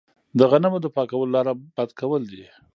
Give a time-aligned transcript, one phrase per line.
[0.37, 2.45] د غنمو د پاکولو لاره باد کول دي.